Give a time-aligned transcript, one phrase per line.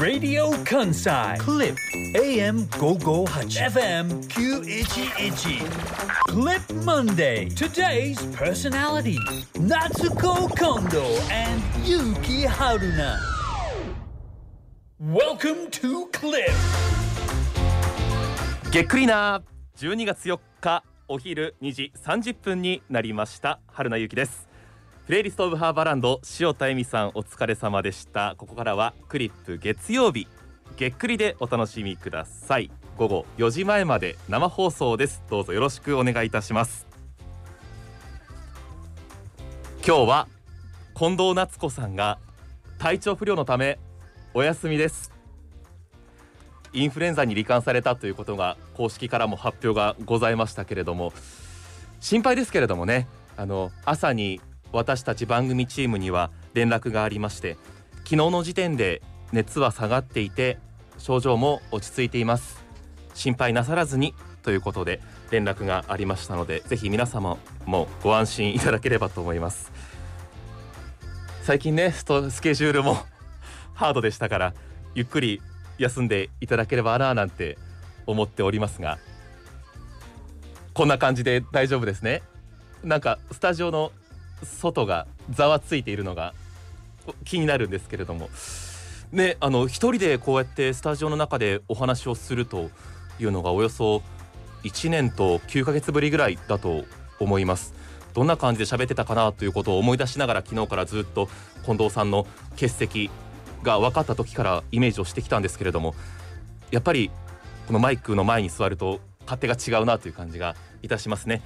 [0.00, 1.76] Radio Kansai Clip
[2.14, 5.58] AM 558 FM 911
[6.28, 9.18] Clip Monday Today's personality
[9.54, 13.18] Natsuko Kondo and Yuki Haruna
[15.00, 16.52] Welcome to Clip
[18.70, 19.42] げっくりな
[19.78, 24.47] 12月4日お昼2時30分になりました春名由紀です
[25.08, 28.34] プレイリストオブハーバーランド塩田恵美さんお疲れ様でした。
[28.36, 30.28] ここからはクリップ月曜日。
[30.76, 32.70] げっくりでお楽しみください。
[32.98, 35.22] 午後4時前まで生放送です。
[35.30, 36.86] どうぞよろしくお願いいたします。
[39.78, 40.28] 今日は
[40.94, 42.18] 近藤夏子さんが
[42.78, 43.78] 体調不良のため
[44.34, 45.10] お休みです。
[46.74, 51.14] インフルエンザに罹患されたということが公式からも発表がございましたけれども
[51.98, 53.08] 心配ですけれどもね。
[53.38, 57.56] あの朝に私たち番組チームには連絡がありまして
[58.04, 60.58] 昨日の時点で熱は下がっていて
[60.98, 62.64] 症状も落ち着いています。
[63.14, 69.72] 心配なさらずにということで連絡がありましたのでぜひ皆様もご安心いただければと思います。
[71.42, 72.04] 最近ねス
[72.40, 72.96] ケジュールも
[73.74, 74.54] ハードでしたから
[74.94, 75.42] ゆっくり
[75.78, 77.58] 休んでいただければななんて
[78.06, 78.98] 思っておりますが
[80.74, 82.22] こんな感じで大丈夫ですね。
[82.84, 83.92] なんかスタジオの
[84.44, 86.34] 外がざわついているのが
[87.24, 88.28] 気になるんですけれども。
[89.10, 92.70] ねあの一人でこうやってスタジオの中でお話をすると
[93.18, 94.02] いうのがおよそ
[94.64, 96.84] 1年と9ヶ月ぶりぐらいだと
[97.18, 97.74] 思います。
[98.14, 101.28] どんな感じで喋ってたかなということを思い出しながら昨日からずっと
[101.64, 103.10] 近藤さんの欠席
[103.62, 105.94] が分かった時からイメージをしてきたんですけれども
[106.70, 107.10] やっぱり
[107.66, 111.42] このマイクの前に座ると勝手が違うなという感じがいたしますね。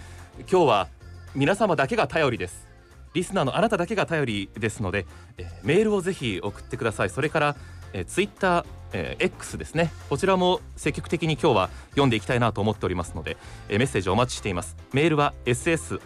[0.51, 0.89] 今日は
[1.35, 2.72] 皆様だけが頼りです。
[3.15, 5.07] リスナーのあなただけが頼りですので、
[5.39, 7.11] えーメールをぜひ送ってください。
[7.11, 7.57] それから、
[7.93, 9.93] えー、ツイッター、えー X ですね。
[10.09, 13.37] こちらも積極的に今日は読んでいきたいなと思っておりますので、
[13.69, 14.77] えーメッセージお待ちしています。
[14.93, 16.03] メールは ss.jocr.jp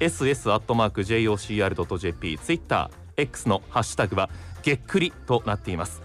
[0.00, 0.78] ss.jocr.jp
[2.38, 4.30] ツイッター X のハッシュタグは
[4.62, 6.02] げっくりとなっています。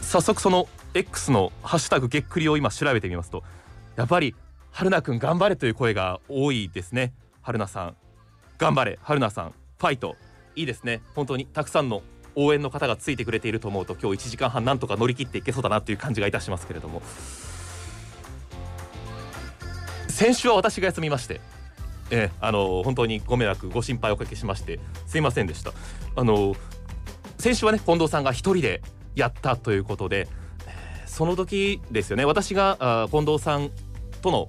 [0.00, 3.44] 早速その X のハッシュタグげっくりを今調べてみますと
[3.94, 4.34] やっぱり
[4.80, 7.12] 春菜くん頑張れという声が多いですね。
[7.42, 7.96] 春菜さん
[8.56, 8.98] 頑張れ。
[9.02, 10.16] 春菜さんファイト。
[10.56, 11.02] いいですね。
[11.14, 12.00] 本当にたくさんの
[12.34, 17.02] 応援の方がついてくれていると思うと今日1時間半なんとか乗り切っていけそうだなという感じがいたしますけれども。
[20.08, 21.42] 先週は私が休みまして
[22.10, 25.74] えーあの本当にご迷惑ご心配おかけしましてすいませんでした。
[26.16, 26.56] あの
[27.36, 28.80] 先週はね近藤さんが一人で
[29.14, 30.26] やったということで、
[31.04, 32.24] その時ですよね。
[32.24, 33.70] 私があ近藤さん
[34.22, 34.48] との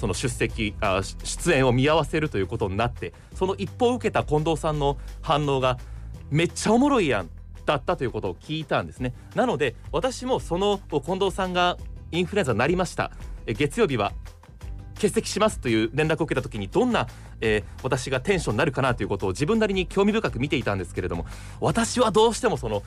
[0.00, 5.78] その出席あ出演を見合わせるということになってその一報を受けた近藤さんの反応が
[6.30, 7.28] めっちゃおもろいやん
[7.66, 9.12] だったということを聞いたんですね。
[9.34, 11.76] なので私もその近藤さんが
[12.12, 13.12] インフルエンザになりました。
[13.46, 14.12] 月曜日は
[14.94, 17.06] 欠席しますという連絡を受けた時にどんな、
[17.40, 21.26] えー私がテンションになるかなということを自分なりに興味深く見ていたんですけれども
[21.60, 22.82] 私はどうしてもその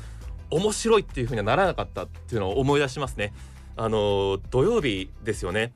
[0.49, 3.33] 面白いっていうふうにはならなかったっていうのを思い出しますね。
[3.75, 5.73] あの土曜日ですよね。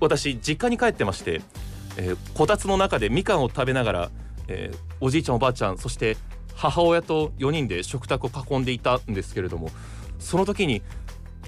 [0.00, 1.42] 私実家に帰ってまして、
[1.96, 4.10] えーこたつの中でみかんを食べながら、
[4.48, 6.16] えーおじいちゃんおばあちゃんそして
[6.54, 9.70] 母親と4人で食卓を囲んでいたんですけれども
[10.18, 10.82] その時に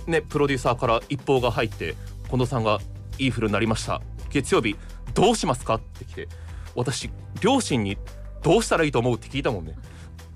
[0.06, 1.94] ねプロデューサーから一報が入って
[2.28, 2.78] 近藤さんが
[3.18, 4.00] インフルになりました。
[4.30, 4.76] 月曜日
[5.12, 5.74] どうしますか？
[5.74, 6.28] って来て
[6.74, 7.10] 私
[7.42, 7.98] 両親に
[8.42, 9.16] どうしたらいいと思う？
[9.16, 9.76] って聞いたもんね。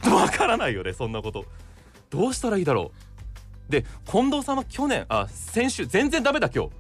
[0.04, 1.46] わからないよねそんなこと。
[2.10, 2.92] どうしたらいいだろ
[3.68, 3.72] う。
[3.72, 6.70] で近藤さんは去年あ先週全然ダメだ今日。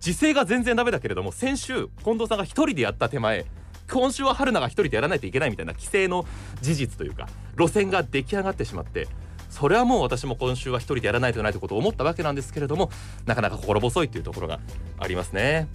[0.00, 3.46] 時勢が全然ダメだけれども先週近藤さんが一人でやった手前
[3.90, 6.26] 今週は春菜が一人でやらないといけないみたいな規制の
[6.60, 9.08] 事実というか路線が出来上がってしまって
[9.50, 12.90] それはもう私も今週は一人でやらないといけないということを思ったわけなんですけれども
[13.26, 14.60] なかなか心細いというところが
[14.98, 15.68] ありますね。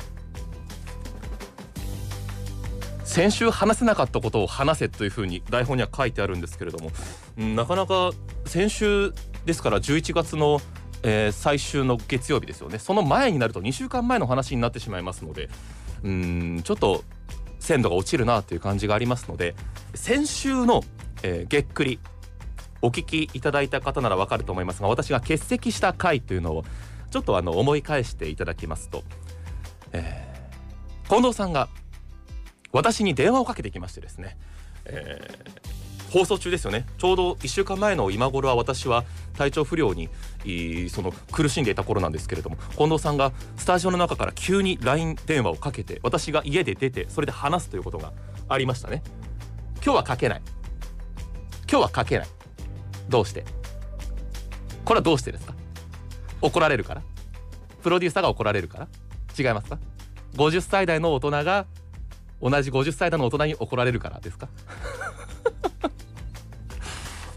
[3.14, 6.90] 先週話せなかったことを話せというふうに台本には書いてあるんですけれども、
[7.38, 8.10] なかなか
[8.48, 9.14] 先週
[9.46, 10.60] ですから11月の、
[11.04, 12.80] えー最終の月曜日ですよね。
[12.80, 15.50] その前になると2週間前の話になってしまいますので
[16.04, 17.04] うんちょっと
[17.60, 19.56] 鮮度が落ちるなという感じがありますので
[19.94, 20.82] 先週の、
[21.24, 22.00] えーげっくり
[22.82, 26.66] お聞きいただいた方ならわかると思いますが私が欠席した回というのを
[27.12, 29.04] ちょっとあの思い返していただきますと、
[29.94, 30.34] えー
[31.10, 31.68] 近藤さんが
[32.72, 34.38] 私に電話をかけてきましてですね、
[34.86, 35.83] えー
[36.14, 36.86] 放送中ですよね。
[37.00, 39.04] ちょうど1週間前の今頃は私は
[39.36, 40.10] 体調不良に
[40.46, 48.14] いその苦しんでいた頃なんですけれども近藤さんがスタジオの中から急に LINE 電話をかけて私が家で出てそれで話すということが
[48.48, 49.02] ありましたね。
[49.84, 50.42] 今日はかけない。
[51.68, 52.28] 今日はかけない。
[53.10, 53.44] どうして？
[54.86, 55.56] これはどうしてですか？
[56.42, 57.02] 怒られるから？
[57.82, 58.88] プロデューサーが怒られるから？
[59.36, 59.80] 違いますか
[60.36, 61.66] ？50歳代の大人が
[62.40, 64.48] 同じ50歳代の大人に怒られるからですか？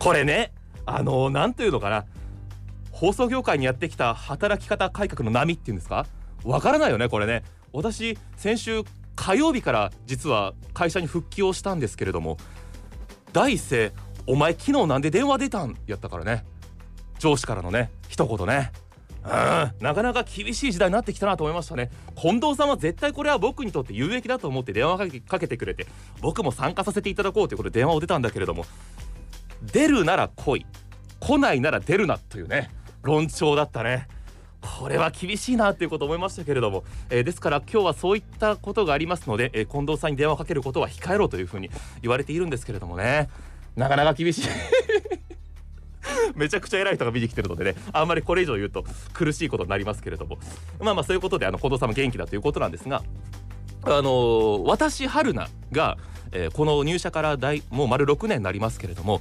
[0.07, 0.53] これね
[0.85, 2.05] あの何ていうのかな。
[2.93, 6.07] 放送業界にやってきた働き方改革の波っていうんですか？
[6.45, 7.43] わからないよねこれね。
[7.73, 8.85] 私先週
[9.17, 12.37] 火曜日から実は会社に復帰をしたんですけれども
[13.33, 13.93] 第一声
[14.29, 16.45] 「お前昨日なんで電話出たん?」やったからね。
[17.19, 18.71] 上司からのね一言ね。
[19.25, 19.31] うん
[19.81, 21.91] なかなか厳しい時代になってきたなと思いましたね。
[22.15, 25.89] 近藤さんは絶対これは僕にとって有益だと思って電話かけてくれて
[26.21, 28.65] 僕も参加させていただこうということで電話を出たんだけれども
[29.63, 30.67] 出るなら来い。
[31.21, 32.71] 来ないなら出るなというね
[33.03, 34.09] 論調だったね。
[34.61, 41.71] これは厳しいなということ思いましたけれども、えー、ですから今日はそういったことがありますので、えー、近藤さんに電話をかけることは控えろというふうに
[42.03, 43.29] 言われているんですけれどもね。
[43.77, 44.49] なかなか厳しい。
[46.35, 50.39] めちゃくちゃ偉い人が見に来てるのでねあんまりこれ以上言うと苦しいことになりますけれども。
[50.81, 53.03] まあまあそういうことであの近藤さんも元気だということなんですが
[53.87, 55.97] あのー、私春菜が、
[56.33, 59.21] えー、この入社から大もう丸6年になりますけれども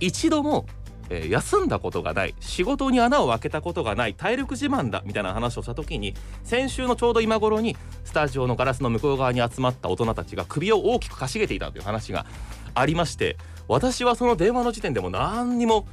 [0.00, 0.66] 一度も
[1.10, 6.14] えー、休んだことがない仕事に穴を開けたことがない体力自慢だみたいな話をした時に
[6.44, 12.26] 先週のちょうど今頃にスタジオのガラスの向こう側に集まった大人たちが首を大きくかしげていたという話が
[12.74, 13.36] ありまして
[13.68, 15.86] 私はその電話の時点でも何にも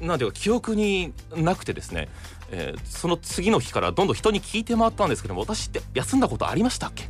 [0.00, 2.08] なんていうか記憶になくてですね、
[2.50, 7.08] えー、その次の日からどんどん人に聞いて回ったんですけども私って休んだことありましたっけ？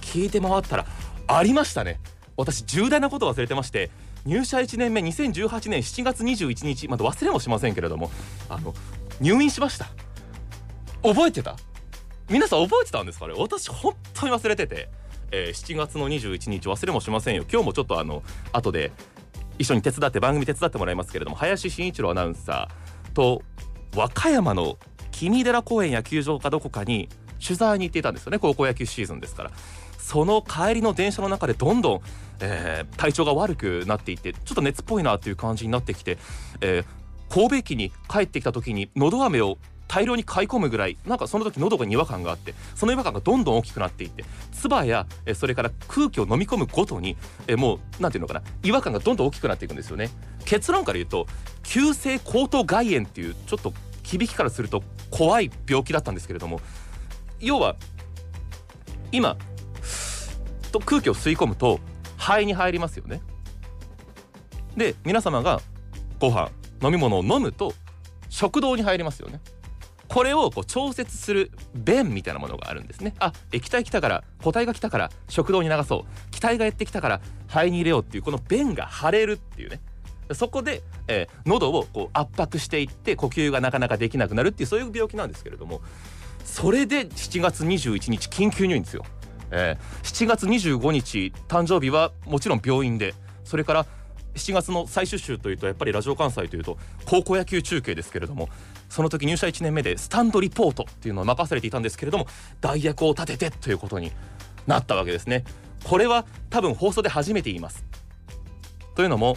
[0.00, 0.86] 聞いて回ったら
[1.28, 2.00] ありましたね。
[2.36, 3.90] 私重大なこと忘れてまして
[4.24, 8.10] 入社1年目2018年7月21日まだ忘れもしませんけれども
[8.48, 8.74] あの
[9.20, 9.86] 入院しました。
[11.02, 11.56] 覚えてた？
[12.28, 13.34] 皆さん覚えてたんですかね？
[13.36, 14.88] 私本当に忘れてて、
[15.30, 17.44] えー、7月の21日忘れもしませんよ。
[17.50, 18.92] 今日もちょっとあの後で
[19.58, 23.42] 一緒に手伝って番組手伝ってもらいますけれども林真一郎アナウンサーと
[23.94, 24.78] 和歌山の
[25.10, 27.08] 君寺公園野球場かどこかに
[27.42, 28.38] 取材に行っていたんですよね。
[28.38, 29.50] 高校野球シーズンですから。
[29.98, 32.00] その帰りの電車の中でどんどん、
[32.40, 36.18] えー、体調が悪くなっていってちょっと熱っぽいなっていう感じになってきて、
[36.60, 36.84] えー、
[37.32, 47.16] 神戸駅に帰ってきた時にのど飴を大量に買い込むぐらいなんかその時喉が違和感があってその違和感がどんどん大きくなっていって唾やそれから空気を飲み込むごとに
[47.48, 50.10] えもう何ていうのかな違和感がどんどん大きくなっていくんですよね。
[50.50, 51.28] 結論から言うと
[51.62, 56.60] 急性喉頭蓋炎っていうちょっと響きからすると怖い病気だったんですけれども
[57.38, 57.76] 要は
[59.12, 59.36] 今
[60.72, 61.78] と空気を吸い込むと
[62.18, 63.22] 肺に入りますよね。
[64.76, 65.60] で皆様が
[66.18, 66.50] ご飯
[66.82, 67.72] 飲み物を飲むと
[68.28, 69.40] 食道に入りますよね。
[70.08, 73.14] これをこう調節する便みたいなものがあるんですね。
[73.20, 76.30] あ液体来たから固体が来たから食道に流そう。
[76.32, 79.80] 気体がやってきたから肺に入れようっていうこの便が腫れるっていうね。
[80.34, 85.80] そこで、えー、喉をこう圧迫していって呼吸がなかなかできなくなるっていうそういう病気なんですけれども
[86.44, 89.04] それで7月21日緊急入院ですよ。
[89.52, 93.86] えー、7月25日誕生日はもちろん病院でそれから
[94.34, 98.48] 7月の最終週というとやっぱりラジオ関西というと高校野球中継ですけれども
[98.88, 102.26] その時入社1年目でスタンドリポートっていうのを任されていたんですけれども
[102.60, 104.12] 代役を立ててということに
[104.66, 105.44] なったわけですね。
[105.84, 107.84] これは多分放送で初めて言います。
[108.94, 109.36] というのも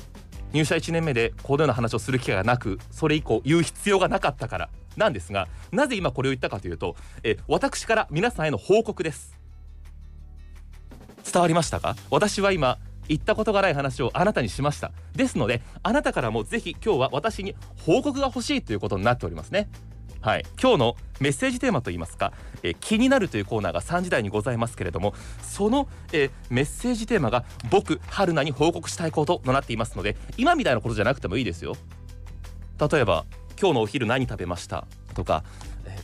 [0.53, 4.69] 入社1年目でこのような話をする機会がなくそれ以降言う必要がなかったから。
[4.95, 9.35] なんですがなぜ今これを言ったかというとえ私から皆さんへの報告です。
[11.31, 11.95] 伝わりましたか？
[12.11, 14.91] 私は今言ったことがない話をあなたにしました。
[15.15, 19.67] ですのであなたからもぜひ今日は私に報告が欲しいということになっておりますね。
[20.23, 20.45] はい。
[20.57, 22.31] 今日のメッセージテーマといいますか、
[22.63, 31.75] え気になるというコーナーが3時台にございますけれどもその、えメッセージテーマが僕春菜に報告したいこととなっていますので今みたいなことじゃなくてもいいですよ。
[32.79, 33.25] 例えば
[33.59, 34.87] 今日のお昼何食べました？
[35.13, 35.43] とか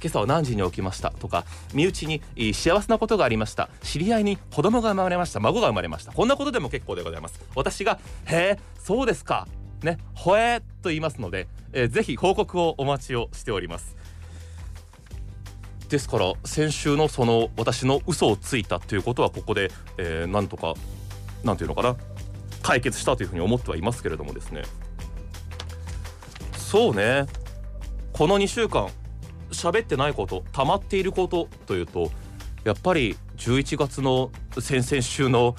[0.01, 1.11] 今朝は何時に起きました？
[1.11, 2.21] とか身内に
[2.53, 3.69] 幸せなことがありました。
[3.83, 5.39] 知り合いに子供が生まれました。
[5.39, 6.11] 孫が生まれました。
[6.11, 7.39] こんなことでも結構でございます。
[7.55, 9.47] 私がへえそうですか。
[9.81, 13.95] ねほえと言いますので、えー、ぜひ報告をお待ちをしております。
[15.89, 20.75] ですから先週のその私の嘘をついたということはここで、えー、なんとか
[21.43, 21.95] なんていうのかな
[22.61, 24.63] 解決したというふうに思ってはいますけれどもですね
[26.55, 27.25] そうね
[28.13, 28.89] この2週間
[29.49, 32.11] 喋ってないこと溜まっていることというと
[32.63, 35.55] やっぱり11月の先々週の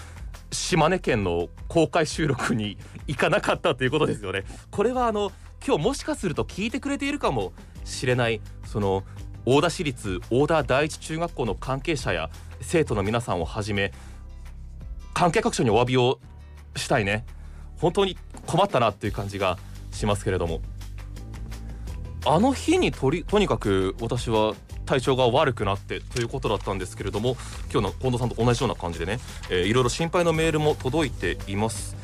[0.52, 2.76] 島根県の公開収録に
[3.08, 4.44] 行かなかったということですよね。
[4.70, 5.32] これはあの
[5.66, 7.52] 今日もしかすると聞いてくれているかも
[7.84, 9.04] しれないその
[9.46, 12.30] 大田市立大田第一中学校の関係者や
[12.60, 13.92] 生徒の皆さんをはじめ
[15.14, 16.18] 関係各所にお詫びを
[16.76, 17.24] したいね。
[17.80, 18.16] 本当に
[18.46, 19.58] 困ったなっていう感じが
[19.90, 20.60] しますけれども
[22.26, 24.54] あの日にとりとにかく私は
[24.84, 27.36] 体調が悪くなってということだったんですけれども
[27.72, 29.18] 今日の近藤さんと同じような感じでね、
[29.48, 31.96] えー、いろいろ心配のメールも届いています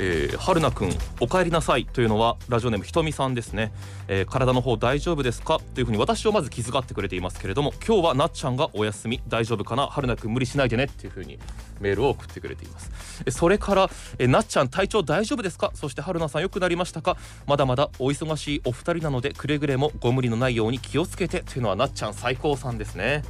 [0.00, 3.72] えー、春菜くんお帰りなさいというのはラジオネームひとみさんですね、
[4.06, 5.58] えー、体の方大丈夫ですか？
[5.74, 9.88] というふうに私をまず気遣ってくれていますけれども今日はなっちゃんがお休み大丈夫かな？
[9.88, 11.38] 春菜くん無理しないでねっていうふうに
[11.80, 12.90] メールを送ってくれています。
[13.30, 15.72] それから、えー、なっちゃん体調大丈夫ですか？
[15.74, 17.16] そして春菜さん良くなりましたか？
[17.46, 23.24] まだまだお忙しいお二人なのでくれぐれもご無理のないように気をつけてというのはなっちゃん最高さんですね。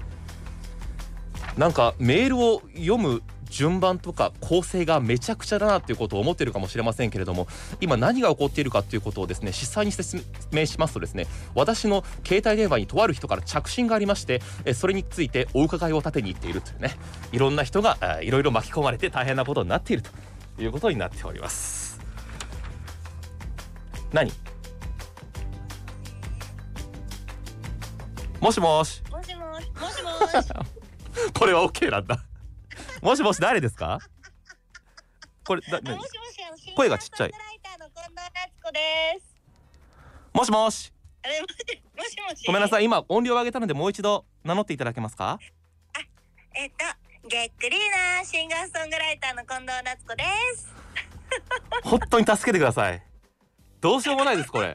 [1.57, 7.47] なんかメールを読む順番とか構成がめちゃくちゃだなっていうことを思ってるかもしれませんけれども
[7.81, 14.41] 今何が起こっているかっていうことをですね実際に説明しますとですね私の携帯電話にとある人から着信がありまして
[14.75, 16.97] それについてお伺いを立てに行っているというね
[17.33, 22.01] いろんな人がいろいろ巻き込まれて大変なことになっているということになっております。
[24.13, 24.33] 何？
[28.41, 29.03] もしもし。
[29.11, 29.71] もしもし。
[29.81, 30.03] もし
[30.35, 30.49] もし。
[31.35, 32.28] これは OK なんだ
[33.03, 34.01] もしもし誰ですか？
[35.47, 36.05] これだもしも
[36.57, 37.33] し声がちっちゃい。
[40.33, 40.93] もしもし。
[41.23, 42.47] あれもしもし。
[42.47, 42.85] ごめんなさい。
[42.85, 45.39] 今音量を上げたのでもう一度名乗っていただけますか？
[46.55, 46.71] えっ
[47.23, 47.79] とげっくり
[48.19, 50.25] なシンガーソングライターの近藤夏子で
[50.57, 50.75] す。
[51.83, 53.03] 本当に助けてください。
[53.81, 54.75] どうしようもないですこれ。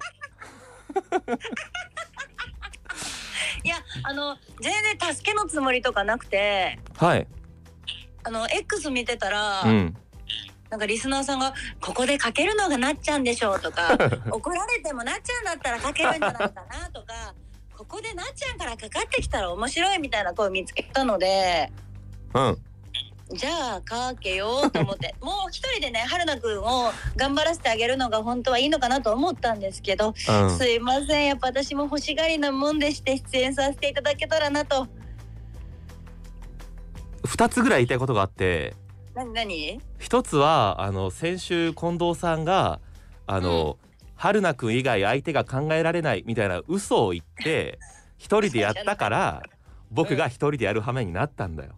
[3.64, 6.80] いやあの全然助けのつもりとかなくて。
[6.98, 7.28] はい
[8.24, 9.98] あの X 見てたら、うん
[10.70, 13.96] なんかリスナーさんが「ここでかけるのがなっちゃんでしょ」うとか
[14.32, 17.36] 「怒られてもなっちゃんだったらかけるんじゃないかな」とか
[17.78, 21.72] 「ここでなっちゃんからかかってきたら面白い」みたいな声見つけたので
[22.34, 22.58] うん
[23.34, 34.88] じゃあかけようと思って もう一人でね春菜くんを頑張らせてあげるのが本当はいいのかなと思ったんですけど、うんすいませんやっぱ私も欲しがりなもんでして出演させていただけたらなと。
[37.24, 38.76] 2つぐらい言いたいことがあって
[39.16, 39.80] 何何？
[40.00, 42.80] 一つはあの先週近藤さんが
[43.28, 43.78] あの、
[44.16, 47.80] 春菜くん以外相手が考えられないみたいな嘘を言って
[48.18, 49.44] 一人でやったから
[49.92, 51.72] 僕が一人でやる羽目になったんだよ。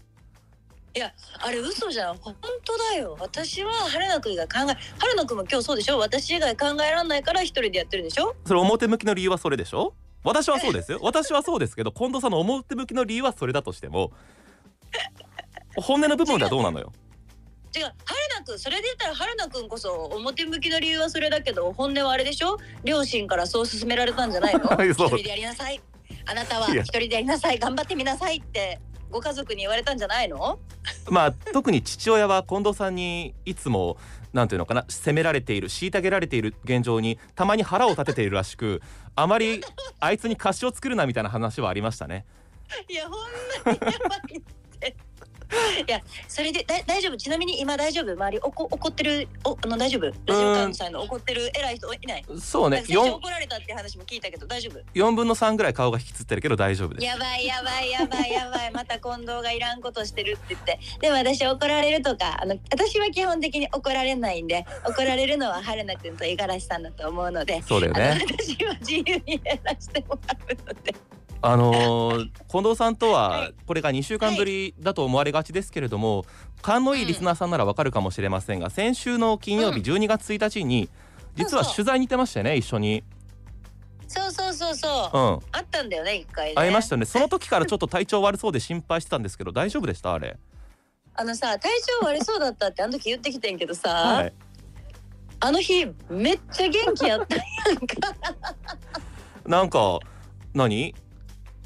[0.95, 2.17] いやあれ嘘じゃん。
[2.17, 2.33] 本
[2.63, 3.17] 当だよ。
[3.19, 5.97] 私は春菜くん以外考え春菜くんも今日そうでしょ？
[5.99, 8.33] 私以外考えられないから一人でやってるんでしょ？
[8.45, 9.93] それ表向きの理由はそれでしょ？
[10.23, 10.99] 私はそうですよ。
[11.03, 14.11] 私はそうですけど近藤さんの表向きの理由はそれだとしても
[15.77, 16.91] 本音の部分ではどうなのよ？
[17.75, 17.83] 違う。
[17.83, 17.95] 春
[18.39, 22.57] 菜くんそれで言ったら春菜くんこそ表向きの理由はそれだけど本音はあれでしょ？
[22.83, 24.61] 両親からそう勧められたんじゃないの？
[24.85, 25.81] 一人でやりなさい。
[26.27, 27.59] あなたは一人でやりなさい。
[27.59, 28.79] 頑張ってみなさいって
[29.11, 30.59] ご家族に言われたんじゃないの？
[31.09, 33.97] まあ特に父親は近藤さんにいつも
[34.33, 38.81] なんていうのかな責められている虐げられている現状にたまに腹を立てているらしく
[39.15, 39.61] あまり
[39.99, 42.25] あいつに貸しを作るなみたいな話はありましたね。
[42.89, 43.19] いやほん
[43.65, 44.41] まにやばい
[45.87, 47.17] いやそれでだ大丈夫？
[47.17, 48.13] ちなみに今大丈夫？
[48.13, 49.27] 周りおこ怒ってる？
[49.43, 50.05] おあの大丈夫？
[50.05, 52.25] ラジオ関西の怒ってる偉い人いない？
[52.39, 52.77] そうね。
[52.77, 57.05] 先生 4, 怒られたって話も聞いたけど大丈夫？4分の3ぐらい顔が引きつってるけど大丈夫です。
[57.05, 58.71] やばいやばいやばいやばい。
[58.71, 60.55] また近藤がいらんことしてるって。
[60.55, 68.19] 言ってでも私怒られるとかあの私は基本的に怒られないんで怒られるのは春菜くんと五十嵐さんだと思うのでそうだよね。
[68.25, 70.95] 私は自由にやらせてもらうので
[71.41, 73.53] あのー近藤さんとははい。
[73.67, 76.25] これが2週間ぶりだと思われがちですけれども
[76.61, 79.95] 勘のいいリスナーさんならわかるかもしれませんが先週の金曜日うん。
[80.03, 80.89] 12月1日に
[81.35, 83.03] 実は取材に行ってましたよね一緒に。
[84.07, 85.23] そうそうそうそう、うん。
[85.51, 86.55] あったんだよね一回ね。
[86.55, 87.05] 会いましたよね。
[87.05, 90.13] その時からちょっと体調悪そうで心配してたんですけど大丈夫でした？
[90.13, 90.37] あれ。
[91.15, 91.69] あのさ体
[92.01, 94.33] 調悪そうだったってあの時言ってきてんけどさ、 はい。
[95.41, 98.15] あの日めっちゃ元気やったんやんか。
[99.45, 99.99] なんか
[100.53, 100.95] 何？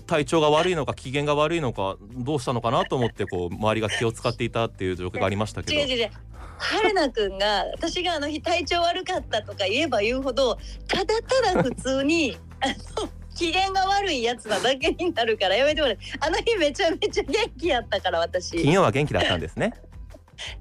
[0.10, 5.80] 体調が悪いのか機嫌が悪いのかどうしたのかなと思ってこう周りが気を使っていたっていう状況がありましたけど。
[5.80, 6.10] 違う違う
[6.58, 12.68] 春菜くんが私があの日体調悪かったとか言えば言うほどただただ普通に あ
[13.00, 18.58] の機嫌が悪いやつなだけになるからやめてもらってあの日めちゃめちゃ元気やったから私。
[18.58, 19.74] 金曜は元気だったんですね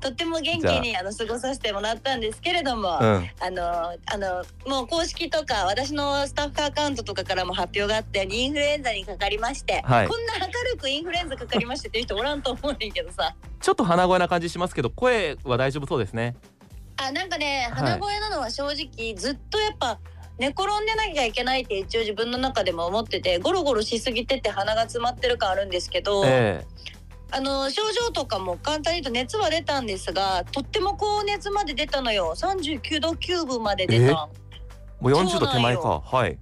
[0.00, 1.02] とっても元気にあ。
[1.02, 3.30] の過ごさせてもらったんですけれども、うん。
[3.40, 10.08] あのあのもう公式とか私のスタッフアカウントとかからも発表があってインフルエンザにかかりまして、はい。
[10.08, 13.34] こんな明るくインフルエンザかかりましてっていう人おらんと思うねんけどさ。
[13.60, 16.36] ちょっと鼻声な感じしますけど声は大丈夫そうですね。
[16.96, 17.82] あなんかねはい。
[17.82, 19.98] 鼻声なのは正直ずっとやっぱ
[20.38, 26.64] 寝転んでなきゃいけないって一応自分の中でも思っててゴロゴロしすぎてて鼻が詰まってる感あるんですけど、え
[27.30, 32.32] あの症状とかも簡単に言うと熱は出たんですがとっても高熱まで出たのよ。
[32.34, 34.28] 39度9分まで出た。
[35.00, 36.00] もう40度手前か。
[36.00, 36.38] はい。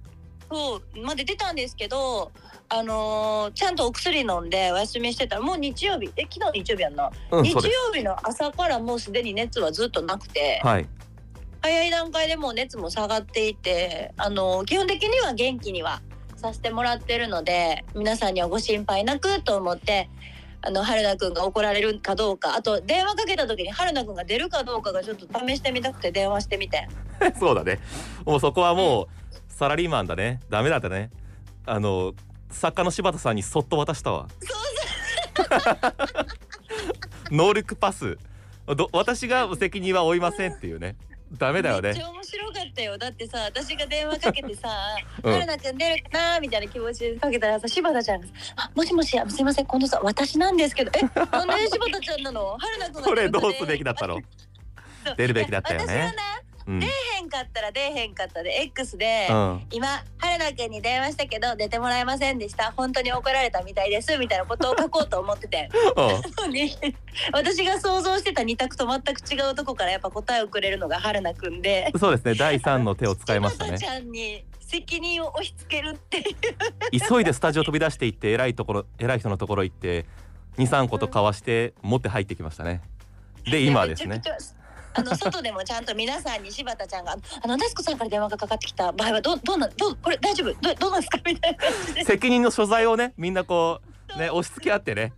[0.49, 2.31] そうまで出たんですけど
[2.69, 6.11] あのーちゃんとお薬飲んでお休みしてたらもう日曜日。
[6.15, 7.73] え昨日日曜日やんな、日うんそうです。
[7.73, 10.87] 曜日の朝からもうすでに熱はずっとなくて、はい。
[11.61, 16.01] 早い段階でもう熱も下がっていてあの基本的には元気には
[16.35, 20.09] させてもらってるので皆さんにはご心配なくと思って
[20.67, 22.53] あの春菜くんが怒られるかどうか。
[22.57, 26.89] あと電話かけた時に春菜くんが出るかどうかがちょっと試してみたくて電話してみて。
[27.39, 27.79] そうだね。
[28.25, 29.07] もうそこはもう
[29.47, 30.41] サラリーマンだね。
[30.49, 31.09] ダメだったね。
[31.65, 32.13] あの
[32.51, 34.27] 作家の柴田さんにそっと渡したわ。
[37.31, 38.17] ノールックパス。
[38.65, 40.97] ど私が責任は負いませんっていうね。
[41.31, 41.91] ダメだよね。
[41.91, 42.23] 面白か
[42.77, 42.97] ったよ。
[42.97, 44.69] だってさ私が電話かけてさ
[45.23, 45.33] 「うん。
[45.33, 52.57] 春菜くん出るかな?」みたいな気持ちでかけたらさ柴田ちゃんがさ「あもしもしあすいません近藤さん私なんですけどえなんで柴田ちゃんなの？
[52.59, 54.15] 春菜くんがこれどうすべきだったの？
[55.05, 55.15] そう。
[55.17, 56.13] 出るべきだったよね。
[56.15, 56.26] 私は
[56.67, 62.73] 出へんかったら出へんかったで X で、うん、今春菜くんに電話したけど出てもらえませんでした。
[62.75, 65.69] 本当に怒られたみたいですみたいなことを書こうと思ってて。
[67.33, 71.91] 私が想像してた二択と全く違うとこからやっぱ答えをくれるのが春菜くんで。
[71.97, 72.33] そうですね。
[72.35, 73.77] 第三の手を使いましたね。
[73.79, 76.25] ちゃんに責任を押し付けるっていう。
[77.07, 80.05] 急いでスタジオ飛び出していって偉いところ偉い人のところ行って
[80.57, 82.81] 23個と交わして持って入ってきましたね。
[83.45, 84.21] で今はですね
[84.97, 90.53] あの外でもちゃんと皆さんに柴田ちゃんが「あのデスコさんから電話がかかってきた場合はどどうなんどうこれ大丈夫？
[90.61, 91.57] どどうなんですか?」みたいな。
[91.57, 93.81] 感じで責任の所在をねみんなこ
[94.15, 95.13] うね押し付け合ってね。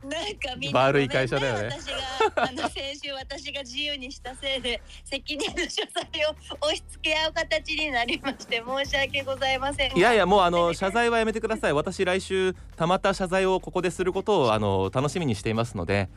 [0.00, 1.70] なんかみんな悪い会社だよね。
[1.72, 9.96] 私があの先週私が自由にしたせいで責任の所在を 押し付け合う形になりまして申し訳ございませんが。
[9.96, 11.72] いやいやもうあの謝罪はやめてください。
[11.72, 16.08] 私来週たまった謝罪をここですることをあの楽しみにしていますので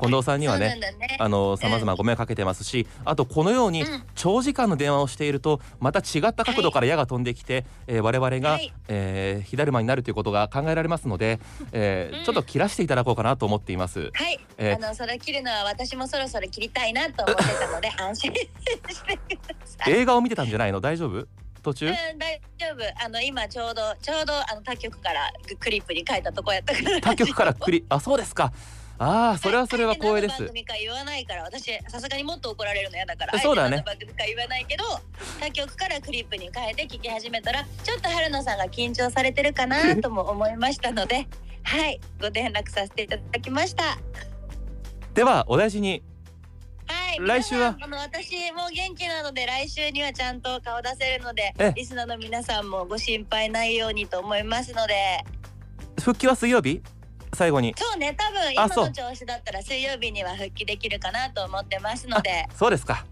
[0.00, 1.16] 近藤さんにはねね。
[1.18, 4.02] あの様々ご迷惑かけてますしあとこのようにうん。
[4.14, 8.72] 長時間の電話をしているとまた違った角度から矢が飛んできて、えー我々が、はい。
[8.88, 11.38] えー火だるまになるということが考えられますので、
[11.72, 12.24] えーうん。
[12.24, 14.10] ちょっと切らしていただこうかなと思っています。
[14.14, 19.92] はい、えーあのそれ切るのは私もそろそろ切りたいなと思ってたので 安心してください。
[19.92, 20.80] 映画を見てたんじゃないの？
[20.80, 21.26] 大丈夫？
[21.62, 21.86] 途中？
[21.88, 23.04] うん、大丈夫。
[23.04, 27.00] あの今ちょうどちょうどあの他局からクリップに書いたとこやったから。
[27.00, 28.52] 他局からクリあそうですか
[29.02, 30.44] ああそれはそれは光栄です。
[30.78, 33.38] 言わないから私さすがにもっと怒られるの嫌だから。
[33.40, 33.82] そうだね。
[33.86, 34.84] 番組か言わないけど
[35.40, 41.26] 他局からクリップに変えて聞き始めたらちょっと春菜さんが緊張されてるかなとも思いましたので
[41.64, 43.96] はいご連絡させていただきました。
[45.14, 46.02] ではお大事に。
[46.86, 47.78] はい来週は？
[47.80, 51.72] あの私も元気なので来週にはちゃんと顔出せるのでえ。
[51.74, 55.24] リスナーの皆さんもご心配ないようにと思いますので。
[56.02, 56.82] 復帰は水曜日？
[57.32, 57.74] 最後に。
[57.76, 62.46] そうね多分あ今の調子だったら水曜日には復帰できるかなと思ってますので。
[62.54, 63.04] そうですか。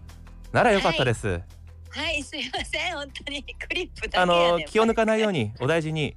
[0.51, 1.41] ならよかったです、
[1.89, 2.23] はい。
[2.23, 2.93] すいません。
[2.93, 6.15] 本当にクリップだけやあのね気を抜かないように お大事に。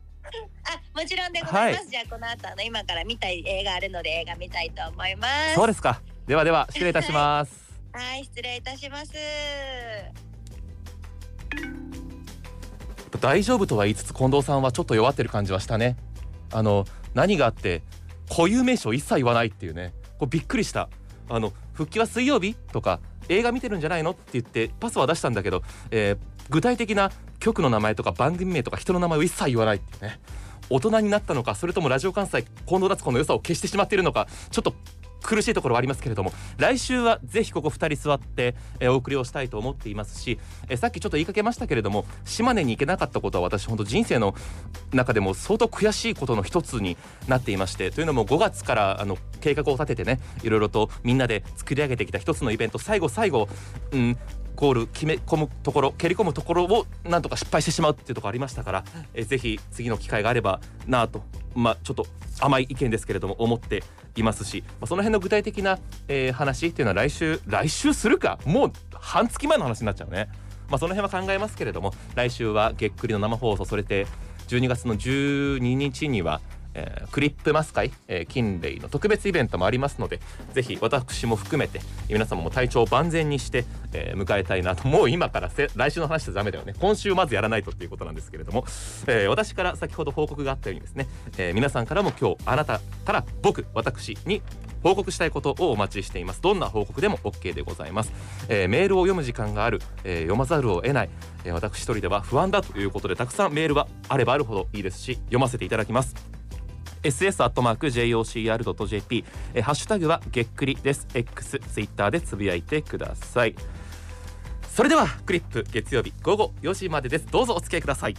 [0.64, 5.54] あもちろんでございます、はじゃあこの後あの今から見たい映画あるので映画見たいと思います。
[5.54, 6.00] そうですか。
[6.26, 7.52] ではでは失礼いたします。
[7.92, 8.24] はい。
[8.24, 9.12] 失礼いたします。
[13.20, 15.96] 大丈夫とは言いつつ近藤さんはちょっと弱ってる感じはしたね。
[16.52, 16.84] あの
[17.14, 17.82] 何があって
[18.34, 19.92] 固有名詞を一切言わないっていうね。
[20.18, 20.88] こうびっくりした。
[21.28, 26.18] あの復帰は水曜日とか映画見てるんじゃないのって言ってパスは出したんだけど、えー
[26.50, 30.20] 具体的な局の名前とか番組名とか人の名前を一切言わないっていうね。
[30.70, 34.74] 大人になったのかそれともラジオ関西近藤夏子の良さを消してしまっているのかちょっと
[35.22, 44.34] 苦しいところはありますけれども来週はぜひここ2人座って、えーお送りをしたいと思っていますし、えーさっきちょっと言いかけましたけれども島根に行けなかったことは私本当人生の
[44.92, 46.96] 中でも相当悔しいことの一つに
[47.28, 53.48] なっていましてというのも5月からあの計画を立ててねいろいろとみんなで作り上げてきた一つのイベント最後最後、
[53.92, 54.18] うん、
[54.56, 58.84] ゴール決め込むところ蹴り込むところをなんとか失敗してしまうっていうところありましたから、
[59.14, 61.22] えーぜひ次の機会があればなぁと
[61.54, 62.06] まあちょっと
[62.40, 63.82] 甘い意見ですけれども思って
[64.16, 70.28] いますし、まあ、その辺の具体的な、えー話っていうのは来週来週するかもう半月前の話になっちゃうね。
[70.68, 74.06] まあ、その辺は考えますけれども来週はげっくりの生放送それで
[74.48, 76.40] 12月の12日には、
[76.74, 80.20] えークリップマス会、えー、金霊の特別イベントもありますので
[80.54, 86.74] ぜひ私も含めて皆様も体調を万全にして、えー迎えたいなともう今から来週の話じゃダメだよね。
[86.78, 88.64] 今週まずやらないとっていうことなんですけれども、
[89.06, 91.08] えー私から先ほど報告があったようにですね、
[91.38, 94.42] えー皆さんからも今日あなたから僕私に
[94.82, 96.40] 報告したいことをお待ちしています。
[96.40, 98.12] どんな報告でも OK でございます、
[98.48, 101.10] えーメールを読む時間がある、えー読まざるを得ない、
[101.44, 106.14] えー私一人では不安だということでたくさんメールがあればあるほどいいですし読ませていただきます。
[107.02, 108.64] ss.jocr.jp
[109.54, 111.06] えハッシュタグはげっくりです。
[111.14, 113.54] X ツイッターでつぶやいてください。
[114.74, 117.26] それではクリップ月曜日午後4時までです。
[117.30, 118.16] どうぞお付き合いください。